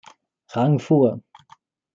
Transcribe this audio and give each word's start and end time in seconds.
Rang 0.55 0.79
fuhr. 0.79 1.21